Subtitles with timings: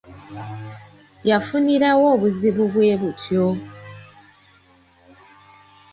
[1.29, 3.45] Yafunira wa obuzibu bwe butyo?